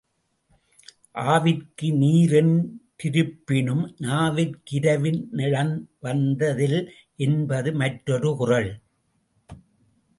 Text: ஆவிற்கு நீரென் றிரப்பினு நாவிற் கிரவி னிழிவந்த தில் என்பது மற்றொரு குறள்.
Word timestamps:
ஆவிற்கு 1.23 1.87
நீரென் 2.01 2.53
றிரப்பினு 3.03 3.75
நாவிற் 4.05 4.57
கிரவி 4.69 5.11
னிழிவந்த 5.37 6.51
தில் 6.59 6.79
என்பது 7.27 7.71
மற்றொரு 7.81 8.31
குறள். 8.35 8.71